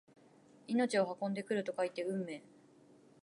[0.65, 2.41] 命を運んでくると書いて運命！